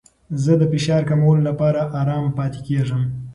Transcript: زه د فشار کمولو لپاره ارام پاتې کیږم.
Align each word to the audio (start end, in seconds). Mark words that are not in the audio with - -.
زه 0.43 0.53
د 0.61 0.63
فشار 0.71 1.01
کمولو 1.09 1.41
لپاره 1.49 1.81
ارام 2.01 2.25
پاتې 2.37 2.59
کیږم. 2.67 3.01